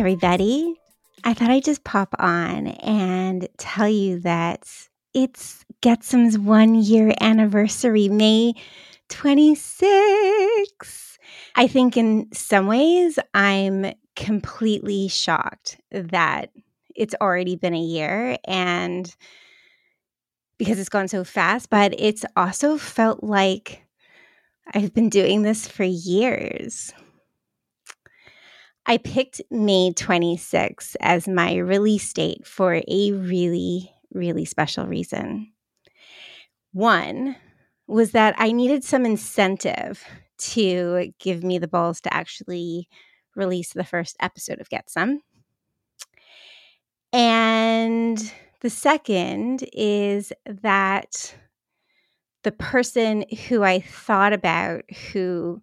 everybody. 0.00 0.74
I 1.24 1.34
thought 1.34 1.50
I'd 1.50 1.62
just 1.62 1.84
pop 1.84 2.14
on 2.18 2.68
and 2.68 3.46
tell 3.58 3.86
you 3.86 4.20
that 4.20 4.66
it's 5.12 5.62
Get 5.82 6.02
Some's 6.02 6.38
one 6.38 6.74
year 6.74 7.12
anniversary, 7.20 8.08
May 8.08 8.54
26. 9.10 11.18
I 11.54 11.66
think 11.66 11.98
in 11.98 12.32
some 12.32 12.66
ways 12.66 13.18
I'm 13.34 13.92
completely 14.16 15.08
shocked 15.08 15.78
that 15.90 16.48
it's 16.96 17.14
already 17.20 17.56
been 17.56 17.74
a 17.74 17.78
year 17.78 18.38
and 18.46 19.14
because 20.56 20.78
it's 20.78 20.88
gone 20.88 21.08
so 21.08 21.24
fast, 21.24 21.68
but 21.68 21.94
it's 21.98 22.24
also 22.36 22.78
felt 22.78 23.22
like 23.22 23.84
I've 24.72 24.94
been 24.94 25.10
doing 25.10 25.42
this 25.42 25.68
for 25.68 25.84
years. 25.84 26.94
I 28.86 28.98
picked 28.98 29.40
May 29.50 29.92
26 29.92 30.96
as 31.00 31.28
my 31.28 31.56
release 31.56 32.12
date 32.12 32.46
for 32.46 32.80
a 32.86 33.12
really, 33.12 33.92
really 34.12 34.44
special 34.44 34.86
reason. 34.86 35.52
One 36.72 37.36
was 37.86 38.12
that 38.12 38.34
I 38.38 38.52
needed 38.52 38.84
some 38.84 39.04
incentive 39.04 40.04
to 40.38 41.12
give 41.18 41.44
me 41.44 41.58
the 41.58 41.68
balls 41.68 42.00
to 42.02 42.14
actually 42.14 42.88
release 43.36 43.72
the 43.72 43.84
first 43.84 44.16
episode 44.20 44.60
of 44.60 44.70
Get 44.70 44.90
Some. 44.90 45.20
And 47.12 48.32
the 48.60 48.70
second 48.70 49.68
is 49.72 50.32
that 50.46 51.34
the 52.42 52.52
person 52.52 53.24
who 53.48 53.62
I 53.62 53.80
thought 53.80 54.32
about 54.32 54.90
who 55.12 55.60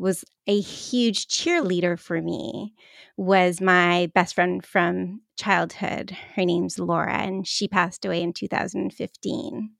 was 0.00 0.24
a 0.46 0.58
huge 0.58 1.28
cheerleader 1.28 1.98
for 1.98 2.22
me 2.22 2.72
was 3.18 3.60
my 3.60 4.10
best 4.14 4.34
friend 4.34 4.64
from 4.64 5.20
childhood. 5.38 6.16
Her 6.34 6.44
name's 6.46 6.78
Laura, 6.78 7.18
and 7.18 7.46
she 7.46 7.68
passed 7.68 8.06
away 8.06 8.22
in 8.22 8.32
2015. 8.32 9.70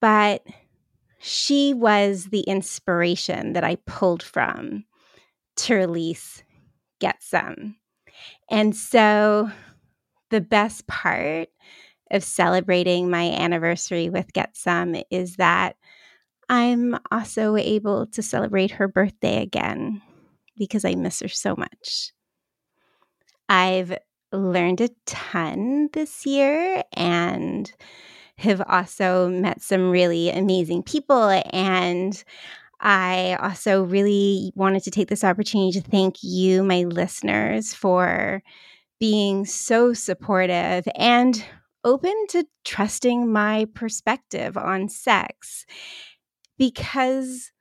But 0.00 0.42
she 1.18 1.74
was 1.74 2.26
the 2.26 2.40
inspiration 2.40 3.52
that 3.52 3.64
I 3.64 3.76
pulled 3.86 4.22
from 4.22 4.84
to 5.56 5.74
release 5.74 6.42
Get 6.98 7.22
Some. 7.22 7.76
And 8.50 8.74
so 8.74 9.50
the 10.30 10.40
best 10.40 10.86
part 10.86 11.48
of 12.10 12.24
celebrating 12.24 13.10
my 13.10 13.30
anniversary 13.32 14.08
with 14.08 14.32
Get 14.32 14.56
Some 14.56 14.96
is 15.10 15.36
that 15.36 15.76
I'm 16.48 16.96
also 17.10 17.56
able 17.56 18.06
to 18.08 18.22
celebrate 18.22 18.72
her 18.72 18.88
birthday 18.88 19.42
again 19.42 20.02
because 20.56 20.84
I 20.84 20.94
miss 20.94 21.20
her 21.20 21.28
so 21.28 21.56
much. 21.56 22.12
I've 23.48 23.96
learned 24.32 24.80
a 24.80 24.90
ton 25.06 25.88
this 25.92 26.26
year 26.26 26.82
and 26.92 27.70
have 28.38 28.62
also 28.68 29.28
met 29.28 29.62
some 29.62 29.90
really 29.90 30.30
amazing 30.30 30.82
people. 30.82 31.30
And 31.52 32.22
I 32.80 33.36
also 33.40 33.82
really 33.84 34.52
wanted 34.54 34.82
to 34.84 34.90
take 34.90 35.08
this 35.08 35.24
opportunity 35.24 35.80
to 35.80 35.90
thank 35.90 36.22
you, 36.22 36.62
my 36.62 36.82
listeners, 36.82 37.72
for 37.72 38.42
being 39.00 39.46
so 39.46 39.94
supportive 39.94 40.86
and 40.96 41.42
open 41.84 42.14
to 42.30 42.44
trusting 42.64 43.32
my 43.32 43.66
perspective 43.74 44.56
on 44.56 44.88
sex 44.88 45.64
because 46.58 47.52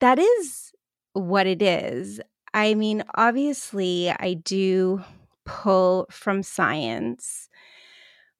that 0.00 0.18
is 0.18 0.72
what 1.12 1.46
it 1.46 1.62
is. 1.62 2.20
I 2.52 2.74
mean, 2.74 3.04
obviously, 3.14 4.10
I 4.10 4.34
do 4.34 5.02
pull 5.44 6.06
from 6.10 6.42
science, 6.42 7.48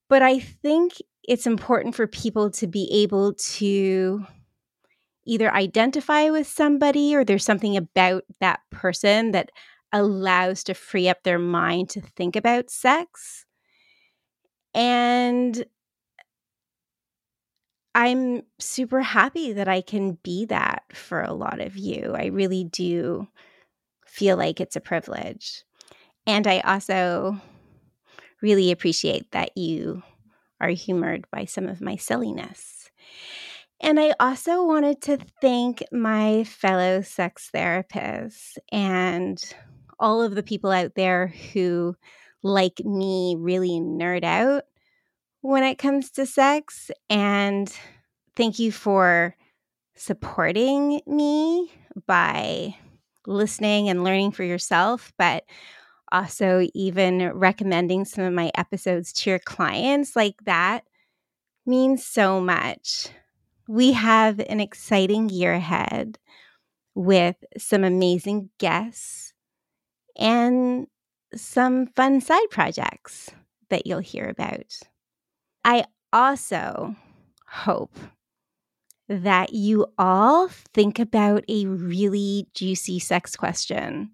but 0.09 0.23
I 0.23 0.41
think 0.41 0.95
it's 1.29 1.47
important 1.47 1.95
for 1.95 2.07
people 2.07 2.51
to 2.53 2.67
be 2.67 2.89
able 3.03 3.35
to 3.35 4.27
either 5.25 5.53
identify 5.55 6.31
with 6.31 6.47
somebody 6.47 7.15
or 7.15 7.25
there's 7.25 7.45
something 7.45 7.77
about 7.77 8.25
that 8.41 8.61
person 8.71 9.31
that 9.33 9.51
allows 9.93 10.65
to 10.65 10.75
free 10.75 11.09
up 11.09 11.23
their 11.23 11.39
mind 11.39 11.91
to 11.91 12.01
think 12.01 12.37
about 12.37 12.71
sex. 12.71 13.45
And 14.75 15.65
I'm 17.95 18.43
super 18.59 19.01
happy 19.01 19.53
that 19.53 19.69
I 19.69 19.81
can 19.81 20.19
be 20.23 20.45
that 20.47 20.85
for 20.93 21.23
a 21.23 21.33
lot 21.33 21.61
of 21.61 21.77
you. 21.77 22.15
I 22.17 22.27
really 22.27 22.65
do 22.65 23.27
feel 24.07 24.37
like 24.37 24.61
it's 24.61 24.77
a 24.77 24.81
privilege. 24.81 25.65
And 26.27 26.47
I 26.47 26.61
also 26.61 27.41
really 28.43 28.71
appreciate 28.71 29.31
that 29.33 29.57
you 29.57 30.03
are 30.61 30.69
humored 30.69 31.27
by 31.33 31.47
some 31.47 31.67
of 31.67 31.81
my 31.81 31.97
silliness. 31.97 32.91
And 33.81 33.99
I 33.99 34.13
also 34.21 34.65
wanted 34.65 35.01
to 35.03 35.19
thank 35.41 35.83
my 35.91 36.45
fellow 36.45 37.01
sex 37.01 37.51
therapists 37.55 38.59
and 38.71 39.43
all 39.99 40.23
of 40.23 40.35
the 40.35 40.43
people 40.43 40.71
out 40.71 40.95
there 40.95 41.29
who, 41.53 41.97
like 42.43 42.81
me, 42.85 43.37
really 43.39 43.81
nerd 43.81 44.23
out 44.23 44.65
when 45.41 45.63
it 45.65 45.79
comes 45.79 46.11
to 46.13 46.27
sex. 46.27 46.91
And 47.09 47.73
thank 48.37 48.59
you 48.59 48.73
for 48.73 49.37
supporting 49.95 51.01
me 51.07 51.71
by 52.07 52.77
listening 53.27 53.89
and 53.89 54.05
learning 54.05 54.33
for 54.33 54.45
yourself, 54.45 55.13
but 55.19 55.45
also 56.13 56.67
even 56.75 57.33
recommending 57.33 58.05
some 58.05 58.25
of 58.25 58.33
my 58.33 58.51
episodes 58.57 59.13
to 59.13 59.31
your 59.31 59.39
clients. 59.39 60.17
Like 60.17 60.37
that 60.45 60.85
means 61.67 62.05
so 62.05 62.41
much. 62.41 63.09
We 63.69 63.93
have 63.93 64.41
an 64.41 64.61
exciting 64.61 65.29
year 65.29 65.53
ahead 65.53 66.19
with 66.95 67.37
some 67.57 67.85
amazing 67.85 68.51
guests 68.59 69.33
and 70.17 70.89
some 71.35 71.87
fun 71.87 72.21
side 72.21 72.51
projects 72.51 73.31
that 73.69 73.87
you'll 73.87 74.01
hear 74.01 74.29
about. 74.29 74.81
I 75.65 75.85
also 76.13 76.95
hope 77.47 77.97
that 79.09 79.53
you 79.53 79.87
all 79.99 80.49
think 80.73 80.99
about 80.99 81.45
a 81.49 81.67
really 81.67 82.47
juicy 82.55 82.99
sex 82.99 83.35
question 83.37 84.11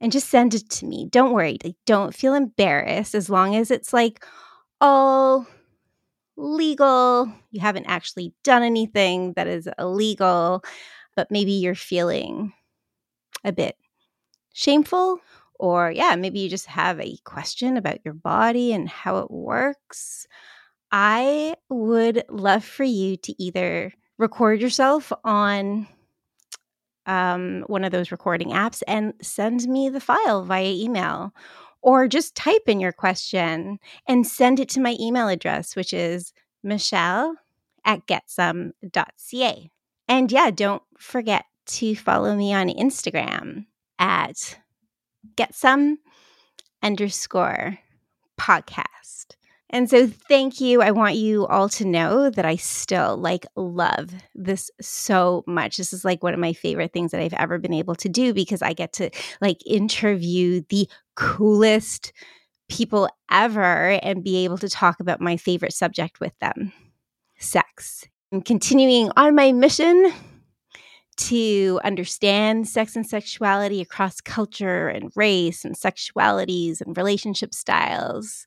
and 0.00 0.12
just 0.12 0.28
send 0.28 0.54
it 0.54 0.68
to 0.70 0.86
me. 0.86 1.08
Don't 1.10 1.32
worry. 1.32 1.58
Don't 1.86 2.14
feel 2.14 2.34
embarrassed 2.34 3.14
as 3.14 3.28
long 3.28 3.56
as 3.56 3.70
it's 3.70 3.92
like 3.92 4.24
all 4.80 5.46
legal. 6.36 7.32
You 7.50 7.60
haven't 7.60 7.86
actually 7.86 8.34
done 8.44 8.62
anything 8.62 9.32
that 9.34 9.46
is 9.46 9.68
illegal, 9.78 10.62
but 11.16 11.30
maybe 11.30 11.52
you're 11.52 11.74
feeling 11.74 12.52
a 13.44 13.52
bit 13.52 13.76
shameful 14.52 15.20
or 15.58 15.90
yeah, 15.90 16.16
maybe 16.16 16.40
you 16.40 16.48
just 16.48 16.66
have 16.66 17.00
a 17.00 17.16
question 17.24 17.76
about 17.76 18.04
your 18.04 18.14
body 18.14 18.72
and 18.72 18.88
how 18.88 19.18
it 19.18 19.30
works 19.30 20.26
I 20.96 21.56
would 21.70 22.22
love 22.28 22.64
for 22.64 22.84
you 22.84 23.16
to 23.16 23.42
either 23.42 23.92
record 24.16 24.60
yourself 24.60 25.12
on 25.24 25.88
um, 27.06 27.64
one 27.66 27.82
of 27.82 27.90
those 27.90 28.12
recording 28.12 28.50
apps 28.50 28.80
and 28.86 29.12
send 29.20 29.66
me 29.66 29.88
the 29.88 29.98
file 29.98 30.44
via 30.44 30.70
email 30.70 31.34
or 31.82 32.06
just 32.06 32.36
type 32.36 32.62
in 32.68 32.78
your 32.78 32.92
question 32.92 33.80
and 34.06 34.24
send 34.24 34.60
it 34.60 34.68
to 34.68 34.80
my 34.80 34.96
email 35.00 35.26
address, 35.26 35.74
which 35.74 35.92
is 35.92 36.32
michelle 36.62 37.34
at 37.84 38.06
getsome.ca. 38.06 39.70
And 40.06 40.30
yeah, 40.30 40.52
don't 40.52 40.82
forget 40.96 41.44
to 41.66 41.96
follow 41.96 42.36
me 42.36 42.54
on 42.54 42.68
Instagram 42.68 43.66
at 43.98 44.60
getsome 45.36 45.96
underscore 46.82 47.78
podcast. 48.38 49.36
And 49.70 49.90
so 49.90 50.06
thank 50.06 50.60
you. 50.60 50.82
I 50.82 50.92
want 50.92 51.16
you 51.16 51.46
all 51.46 51.68
to 51.70 51.84
know 51.84 52.30
that 52.30 52.44
I 52.44 52.56
still 52.56 53.16
like 53.16 53.44
love 53.56 54.10
this 54.34 54.70
so 54.80 55.42
much. 55.46 55.78
This 55.78 55.92
is 55.92 56.04
like 56.04 56.22
one 56.22 56.34
of 56.34 56.38
my 56.38 56.52
favorite 56.52 56.92
things 56.92 57.10
that 57.10 57.20
I've 57.20 57.34
ever 57.34 57.58
been 57.58 57.72
able 57.72 57.96
to 57.96 58.08
do 58.08 58.32
because 58.32 58.62
I 58.62 58.72
get 58.72 58.92
to 58.94 59.10
like 59.40 59.58
interview 59.66 60.62
the 60.68 60.88
coolest 61.16 62.12
people 62.68 63.08
ever 63.30 63.98
and 64.02 64.22
be 64.22 64.44
able 64.44 64.58
to 64.58 64.68
talk 64.68 65.00
about 65.00 65.20
my 65.20 65.36
favorite 65.36 65.72
subject 65.72 66.20
with 66.20 66.38
them 66.40 66.72
sex. 67.38 68.06
I'm 68.32 68.42
continuing 68.42 69.10
on 69.16 69.34
my 69.34 69.52
mission 69.52 70.12
to 71.16 71.80
understand 71.84 72.68
sex 72.68 72.96
and 72.96 73.06
sexuality 73.06 73.80
across 73.80 74.20
culture 74.20 74.88
and 74.88 75.12
race 75.14 75.64
and 75.64 75.74
sexualities 75.74 76.80
and 76.80 76.96
relationship 76.96 77.54
styles 77.54 78.46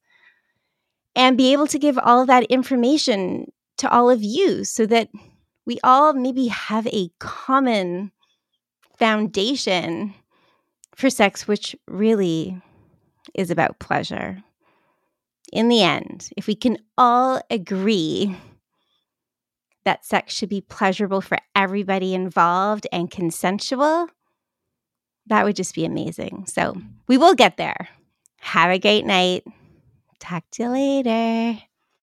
and 1.16 1.38
be 1.38 1.52
able 1.52 1.68
to 1.68 1.80
give 1.80 1.98
all 1.98 2.22
of 2.22 2.28
that 2.28 2.44
information 2.46 3.52
to 3.78 3.90
all 3.90 4.10
of 4.10 4.24
you 4.24 4.64
so 4.64 4.86
that 4.86 5.10
we 5.66 5.80
all 5.84 6.14
maybe 6.14 6.48
have 6.48 6.88
a 6.88 7.10
common 7.20 8.12
foundation 8.98 10.14
for 10.96 11.10
sex, 11.10 11.48
which 11.48 11.76
really 11.88 12.60
is 13.34 13.52
about 13.52 13.80
pleasure. 13.80 14.44
In 15.52 15.70
the 15.70 15.82
end, 15.82 16.30
if 16.36 16.48
we 16.48 16.56
can 16.56 16.78
all 16.98 17.42
agree 17.50 18.36
that 19.88 20.04
sex 20.04 20.34
should 20.34 20.50
be 20.50 20.60
pleasurable 20.60 21.22
for 21.22 21.38
everybody 21.56 22.14
involved 22.14 22.86
and 22.92 23.10
consensual, 23.10 24.10
that 25.28 25.46
would 25.46 25.56
just 25.56 25.74
be 25.74 25.86
amazing. 25.86 26.46
So 26.46 26.76
we 27.08 27.18
will 27.18 27.34
get 27.34 27.56
there. 27.56 27.88
Have 28.42 28.70
a 28.70 28.80
great 28.80 29.06
night. 29.06 29.46
Talk 30.20 30.44
to 30.52 30.64
you 30.64 30.70
later. 30.70 31.62